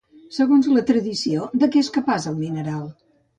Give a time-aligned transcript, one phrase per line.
[0.35, 2.83] Segons la tradició, de què és capaç el mineral?